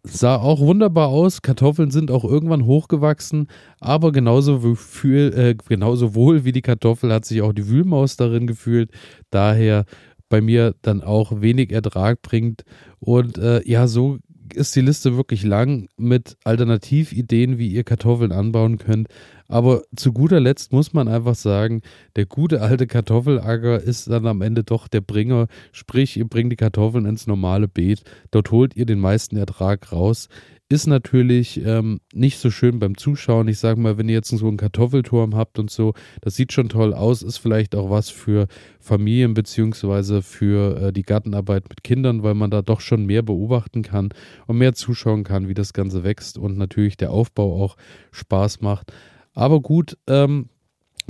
Sah 0.03 0.37
auch 0.37 0.59
wunderbar 0.61 1.09
aus. 1.09 1.43
Kartoffeln 1.43 1.91
sind 1.91 2.09
auch 2.09 2.23
irgendwann 2.23 2.65
hochgewachsen, 2.65 3.47
aber 3.79 4.11
genauso, 4.11 4.73
für, 4.73 5.31
äh, 5.37 5.55
genauso 5.67 6.15
wohl 6.15 6.43
wie 6.43 6.51
die 6.51 6.63
Kartoffel 6.63 7.13
hat 7.13 7.25
sich 7.25 7.43
auch 7.43 7.53
die 7.53 7.67
Wühlmaus 7.67 8.17
darin 8.17 8.47
gefühlt. 8.47 8.89
Daher 9.29 9.85
bei 10.31 10.41
mir 10.41 10.73
dann 10.81 11.03
auch 11.03 11.41
wenig 11.41 11.71
Ertrag 11.71 12.23
bringt. 12.23 12.63
Und 12.99 13.37
äh, 13.37 13.61
ja, 13.69 13.87
so 13.87 14.17
ist 14.55 14.75
die 14.75 14.81
Liste 14.81 15.15
wirklich 15.17 15.43
lang 15.43 15.87
mit 15.97 16.37
Alternativideen, 16.43 17.57
wie 17.57 17.67
ihr 17.67 17.83
Kartoffeln 17.83 18.31
anbauen 18.31 18.77
könnt. 18.77 19.07
Aber 19.47 19.83
zu 19.95 20.13
guter 20.13 20.39
Letzt 20.39 20.71
muss 20.71 20.93
man 20.93 21.07
einfach 21.07 21.35
sagen, 21.35 21.81
der 22.15 22.25
gute 22.25 22.61
alte 22.61 22.87
Kartoffelacker 22.87 23.81
ist 23.81 24.09
dann 24.09 24.25
am 24.27 24.41
Ende 24.41 24.63
doch 24.63 24.87
der 24.87 25.01
Bringer. 25.01 25.47
Sprich, 25.71 26.17
ihr 26.17 26.27
bringt 26.27 26.51
die 26.51 26.57
Kartoffeln 26.57 27.05
ins 27.05 27.27
normale 27.27 27.67
Beet. 27.67 28.03
Dort 28.31 28.51
holt 28.51 28.75
ihr 28.75 28.85
den 28.85 28.99
meisten 28.99 29.35
Ertrag 29.35 29.91
raus. 29.91 30.29
Ist 30.71 30.87
natürlich 30.87 31.61
ähm, 31.65 31.99
nicht 32.13 32.37
so 32.37 32.49
schön 32.49 32.79
beim 32.79 32.95
Zuschauen. 32.95 33.49
Ich 33.49 33.59
sage 33.59 33.77
mal, 33.77 33.97
wenn 33.97 34.07
ihr 34.07 34.15
jetzt 34.15 34.29
so 34.29 34.47
einen 34.47 34.55
Kartoffelturm 34.55 35.35
habt 35.35 35.59
und 35.59 35.69
so, 35.69 35.93
das 36.21 36.37
sieht 36.37 36.53
schon 36.53 36.69
toll 36.69 36.93
aus, 36.93 37.23
ist 37.23 37.39
vielleicht 37.39 37.75
auch 37.75 37.89
was 37.89 38.09
für 38.09 38.47
Familien 38.79 39.33
beziehungsweise 39.33 40.21
für 40.21 40.81
äh, 40.81 40.93
die 40.93 41.01
Gartenarbeit 41.01 41.67
mit 41.67 41.83
Kindern, 41.83 42.23
weil 42.23 42.35
man 42.35 42.51
da 42.51 42.61
doch 42.61 42.79
schon 42.79 43.05
mehr 43.05 43.21
beobachten 43.21 43.81
kann 43.81 44.13
und 44.47 44.59
mehr 44.59 44.73
zuschauen 44.73 45.25
kann, 45.25 45.49
wie 45.49 45.53
das 45.53 45.73
Ganze 45.73 46.05
wächst 46.05 46.37
und 46.37 46.57
natürlich 46.57 46.95
der 46.95 47.11
Aufbau 47.11 47.61
auch 47.61 47.75
Spaß 48.13 48.61
macht. 48.61 48.93
Aber 49.33 49.59
gut, 49.59 49.97
ähm, 50.07 50.47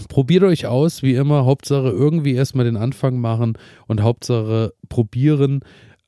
probiert 0.07 0.43
euch 0.43 0.65
aus, 0.65 1.03
wie 1.03 1.13
immer. 1.13 1.45
Hauptsache 1.45 1.89
irgendwie 1.89 2.33
erstmal 2.33 2.65
den 2.65 2.77
Anfang 2.77 3.19
machen 3.19 3.59
und 3.85 4.01
Hauptsache 4.01 4.73
probieren. 4.89 5.59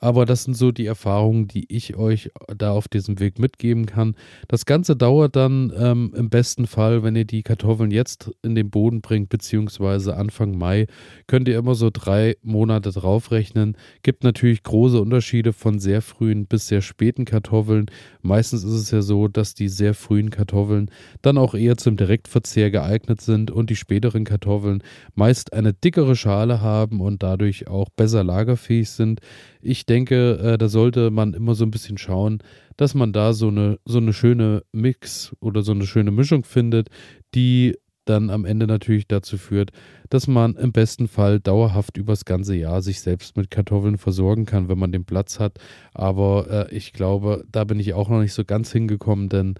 Aber 0.03 0.25
das 0.25 0.43
sind 0.43 0.55
so 0.55 0.73
die 0.73 0.85
Erfahrungen, 0.85 1.47
die 1.47 1.73
ich 1.73 1.95
euch 1.95 2.29
da 2.57 2.71
auf 2.71 2.89
diesem 2.89 3.21
Weg 3.21 3.39
mitgeben 3.39 3.85
kann. 3.85 4.17
Das 4.49 4.65
Ganze 4.65 4.97
dauert 4.97 5.37
dann 5.37 5.71
ähm, 5.77 6.11
im 6.13 6.29
besten 6.29 6.67
Fall, 6.67 7.03
wenn 7.03 7.15
ihr 7.15 7.23
die 7.23 7.41
Kartoffeln 7.41 7.89
jetzt 7.89 8.29
in 8.41 8.53
den 8.53 8.69
Boden 8.69 8.99
bringt, 8.99 9.29
beziehungsweise 9.29 10.17
Anfang 10.17 10.57
Mai, 10.57 10.87
könnt 11.27 11.47
ihr 11.47 11.57
immer 11.57 11.75
so 11.75 11.89
drei 11.89 12.35
Monate 12.43 12.91
draufrechnen. 12.91 13.77
Gibt 14.01 14.25
natürlich 14.25 14.63
große 14.63 14.99
Unterschiede 14.99 15.53
von 15.53 15.79
sehr 15.79 16.01
frühen 16.01 16.47
bis 16.47 16.67
sehr 16.67 16.81
späten 16.81 17.23
Kartoffeln. 17.23 17.85
Meistens 18.21 18.65
ist 18.65 18.73
es 18.73 18.91
ja 18.91 19.01
so, 19.01 19.29
dass 19.29 19.53
die 19.53 19.69
sehr 19.69 19.93
frühen 19.93 20.31
Kartoffeln 20.31 20.91
dann 21.21 21.37
auch 21.37 21.55
eher 21.55 21.77
zum 21.77 21.95
Direktverzehr 21.95 22.71
geeignet 22.71 23.21
sind 23.21 23.51
und 23.51 23.69
die 23.69 23.77
späteren 23.77 24.25
Kartoffeln 24.25 24.83
meist 25.15 25.53
eine 25.53 25.71
dickere 25.71 26.17
Schale 26.17 26.59
haben 26.59 26.99
und 26.99 27.23
dadurch 27.23 27.69
auch 27.69 27.87
besser 27.95 28.25
lagerfähig 28.25 28.89
sind. 28.89 29.21
Ich 29.65 29.85
denke, 29.93 30.39
äh, 30.39 30.57
da 30.57 30.69
sollte 30.69 31.11
man 31.11 31.33
immer 31.33 31.53
so 31.53 31.63
ein 31.63 31.71
bisschen 31.71 31.99
schauen, 31.99 32.39
dass 32.77 32.95
man 32.95 33.13
da 33.13 33.33
so 33.33 33.49
eine, 33.49 33.77
so 33.85 33.99
eine 33.99 34.11
schöne 34.11 34.63
Mix 34.71 35.35
oder 35.39 35.61
so 35.61 35.71
eine 35.71 35.85
schöne 35.85 36.09
Mischung 36.09 36.43
findet, 36.43 36.89
die 37.35 37.75
dann 38.05 38.31
am 38.31 38.43
Ende 38.43 38.65
natürlich 38.67 39.07
dazu 39.07 39.37
führt, 39.37 39.71
dass 40.09 40.27
man 40.27 40.55
im 40.55 40.71
besten 40.71 41.07
Fall 41.07 41.39
dauerhaft 41.39 41.97
übers 41.97 42.25
ganze 42.25 42.55
Jahr 42.55 42.81
sich 42.81 43.01
selbst 43.01 43.37
mit 43.37 43.51
Kartoffeln 43.51 43.97
versorgen 43.97 44.45
kann, 44.45 44.67
wenn 44.67 44.79
man 44.79 44.91
den 44.91 45.05
Platz 45.05 45.39
hat. 45.39 45.59
Aber 45.93 46.69
äh, 46.71 46.75
ich 46.75 46.91
glaube, 46.91 47.45
da 47.51 47.63
bin 47.63 47.79
ich 47.79 47.93
auch 47.93 48.09
noch 48.09 48.19
nicht 48.19 48.33
so 48.33 48.43
ganz 48.43 48.71
hingekommen, 48.71 49.29
denn 49.29 49.55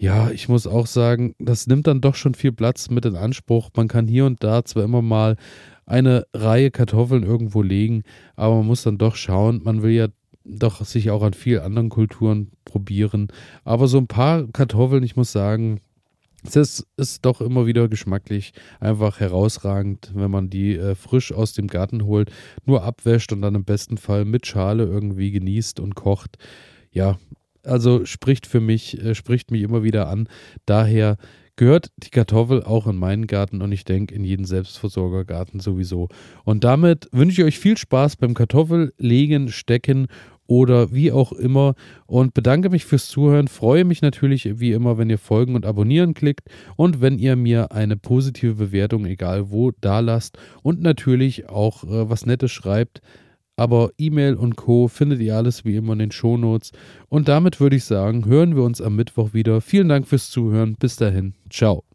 ja, 0.00 0.30
ich 0.30 0.48
muss 0.48 0.66
auch 0.66 0.86
sagen, 0.86 1.34
das 1.38 1.66
nimmt 1.66 1.86
dann 1.86 2.00
doch 2.00 2.14
schon 2.14 2.32
viel 2.32 2.52
Platz 2.52 2.88
mit 2.88 3.04
in 3.04 3.16
Anspruch. 3.16 3.68
Man 3.76 3.86
kann 3.86 4.08
hier 4.08 4.24
und 4.24 4.42
da 4.42 4.64
zwar 4.64 4.82
immer 4.82 5.02
mal 5.02 5.36
eine 5.84 6.26
Reihe 6.32 6.70
Kartoffeln 6.70 7.22
irgendwo 7.22 7.60
legen, 7.60 8.04
aber 8.34 8.56
man 8.56 8.66
muss 8.66 8.82
dann 8.82 8.96
doch 8.96 9.14
schauen, 9.14 9.60
man 9.62 9.82
will 9.82 9.90
ja 9.90 10.08
doch 10.42 10.86
sich 10.86 11.10
auch 11.10 11.22
an 11.22 11.34
vielen 11.34 11.60
anderen 11.60 11.90
Kulturen 11.90 12.50
probieren. 12.64 13.28
Aber 13.62 13.88
so 13.88 13.98
ein 13.98 14.06
paar 14.06 14.46
Kartoffeln, 14.46 15.02
ich 15.02 15.16
muss 15.16 15.32
sagen, 15.32 15.82
das 16.50 16.86
ist 16.96 17.26
doch 17.26 17.42
immer 17.42 17.66
wieder 17.66 17.86
geschmacklich 17.88 18.54
einfach 18.80 19.20
herausragend, 19.20 20.12
wenn 20.14 20.30
man 20.30 20.48
die 20.48 20.76
äh, 20.76 20.94
frisch 20.94 21.30
aus 21.30 21.52
dem 21.52 21.66
Garten 21.66 22.06
holt, 22.06 22.32
nur 22.64 22.84
abwäscht 22.84 23.34
und 23.34 23.42
dann 23.42 23.54
im 23.54 23.64
besten 23.64 23.98
Fall 23.98 24.24
mit 24.24 24.46
Schale 24.46 24.84
irgendwie 24.84 25.30
genießt 25.30 25.78
und 25.78 25.94
kocht. 25.94 26.38
Ja, 26.90 27.18
also 27.64 28.04
spricht 28.04 28.46
für 28.46 28.60
mich, 28.60 29.02
äh, 29.02 29.14
spricht 29.14 29.50
mich 29.50 29.62
immer 29.62 29.82
wieder 29.82 30.08
an. 30.08 30.28
Daher 30.66 31.16
gehört 31.56 31.90
die 31.98 32.10
Kartoffel 32.10 32.62
auch 32.62 32.86
in 32.86 32.96
meinen 32.96 33.26
Garten 33.26 33.60
und 33.60 33.70
ich 33.70 33.84
denke 33.84 34.14
in 34.14 34.24
jeden 34.24 34.46
Selbstversorgergarten 34.46 35.60
sowieso. 35.60 36.08
Und 36.44 36.64
damit 36.64 37.08
wünsche 37.12 37.42
ich 37.42 37.46
euch 37.46 37.58
viel 37.58 37.76
Spaß 37.76 38.16
beim 38.16 38.32
Kartoffellegen, 38.32 39.48
Stecken 39.48 40.06
oder 40.46 40.92
wie 40.92 41.12
auch 41.12 41.32
immer 41.32 41.74
und 42.06 42.34
bedanke 42.34 42.70
mich 42.70 42.84
fürs 42.84 43.08
Zuhören. 43.08 43.46
Freue 43.46 43.84
mich 43.84 44.02
natürlich 44.02 44.58
wie 44.58 44.72
immer, 44.72 44.98
wenn 44.98 45.10
ihr 45.10 45.18
folgen 45.18 45.54
und 45.54 45.66
abonnieren 45.66 46.14
klickt 46.14 46.48
und 46.76 47.00
wenn 47.00 47.18
ihr 47.18 47.36
mir 47.36 47.72
eine 47.72 47.96
positive 47.96 48.54
Bewertung, 48.54 49.04
egal 49.04 49.50
wo, 49.50 49.70
da 49.70 50.00
lasst 50.00 50.38
und 50.62 50.80
natürlich 50.80 51.48
auch 51.48 51.84
äh, 51.84 52.08
was 52.08 52.26
Nettes 52.26 52.50
schreibt. 52.50 53.00
Aber 53.60 53.90
E-Mail 53.98 54.36
und 54.36 54.56
Co. 54.56 54.88
findet 54.88 55.20
ihr 55.20 55.36
alles 55.36 55.66
wie 55.66 55.76
immer 55.76 55.92
in 55.92 55.98
den 55.98 56.12
Shownotes. 56.12 56.72
Und 57.10 57.28
damit 57.28 57.60
würde 57.60 57.76
ich 57.76 57.84
sagen, 57.84 58.24
hören 58.24 58.56
wir 58.56 58.62
uns 58.62 58.80
am 58.80 58.96
Mittwoch 58.96 59.34
wieder. 59.34 59.60
Vielen 59.60 59.90
Dank 59.90 60.08
fürs 60.08 60.30
Zuhören. 60.30 60.76
Bis 60.78 60.96
dahin. 60.96 61.34
Ciao. 61.50 61.89